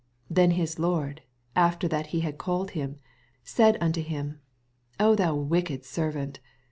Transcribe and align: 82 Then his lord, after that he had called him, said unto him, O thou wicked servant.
82 0.31 0.33
Then 0.33 0.51
his 0.57 0.79
lord, 0.79 1.21
after 1.55 1.87
that 1.87 2.07
he 2.07 2.21
had 2.21 2.39
called 2.39 2.71
him, 2.71 2.97
said 3.43 3.77
unto 3.79 4.01
him, 4.01 4.39
O 4.99 5.13
thou 5.13 5.35
wicked 5.35 5.85
servant. 5.85 6.39